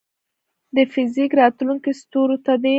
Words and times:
د 0.75 0.77
فزیک 0.91 1.31
راتلونکې 1.41 1.91
ستورو 2.01 2.37
ته 2.45 2.53
ده. 2.63 2.69